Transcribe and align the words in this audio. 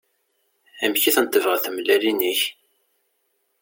Amek 0.83 1.03
i 1.09 1.11
ten-tebɣiḍ 1.15 1.61
tmellalin-ik? 1.63 2.41